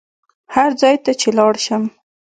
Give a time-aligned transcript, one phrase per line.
[0.55, 1.83] هر ځای ته چې لاړ شم.